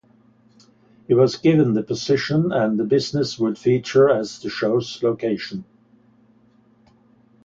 He 1.07 1.13
was 1.13 1.35
given 1.37 1.75
the 1.75 1.83
position 1.83 2.51
and 2.51 2.79
the 2.79 2.83
business 2.83 3.37
would 3.37 3.59
feature 3.59 4.09
as 4.09 4.39
the 4.39 4.49
show's 4.49 5.03
location. 5.03 5.63